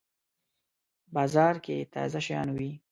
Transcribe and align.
بازار 1.15 1.55
کی 1.65 1.77
تازه 1.93 2.19
شیان 2.25 2.49
وی 2.57 2.71